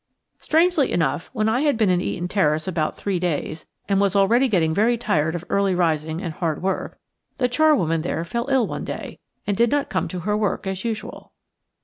Strangely 0.39 0.91
enough, 0.91 1.29
when 1.31 1.47
I 1.47 1.61
had 1.61 1.77
been 1.77 1.91
in 1.91 2.01
Eaton 2.01 2.27
Terrace 2.27 2.67
about 2.67 2.97
three 2.97 3.19
days, 3.19 3.67
and 3.87 4.01
was 4.01 4.15
already 4.15 4.47
getting 4.49 4.73
very 4.73 4.97
tired 4.97 5.35
of 5.35 5.45
early 5.47 5.75
rising 5.75 6.23
and 6.23 6.33
hard 6.33 6.63
work, 6.63 6.97
the 7.37 7.47
charwoman 7.47 8.01
there 8.01 8.25
fell 8.25 8.47
ill 8.49 8.65
one 8.65 8.83
day 8.83 9.19
and 9.45 9.55
did 9.55 9.69
not 9.69 9.91
come 9.91 10.07
to 10.07 10.21
her 10.21 10.35
work 10.35 10.65
as 10.65 10.83
usual. 10.83 11.33